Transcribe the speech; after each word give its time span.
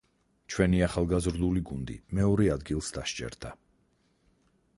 ჩვენი 0.53 0.79
ახალგაზრდული 0.85 1.63
გუნდი 1.71 1.99
მეორე 2.21 2.49
ადგილს 2.55 2.91
დასჯერდა. 2.97 3.57